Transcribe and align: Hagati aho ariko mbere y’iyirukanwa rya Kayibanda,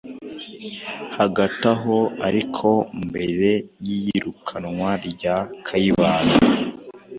Hagati 1.17 1.63
aho 1.73 1.97
ariko 2.27 2.67
mbere 3.05 3.49
y’iyirukanwa 3.85 4.91
rya 5.09 5.35
Kayibanda, 5.65 6.35